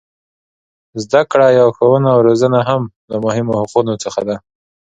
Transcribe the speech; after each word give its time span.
زده 1.03 1.21
کړه 1.31 1.47
یا 1.57 1.65
ښوونه 1.75 2.09
او 2.15 2.19
روزنه 2.27 2.59
هم 2.69 2.81
له 3.09 3.17
مهمو 3.25 3.53
حقونو 3.61 3.93
څخه 4.03 4.21
ده. 4.27 4.35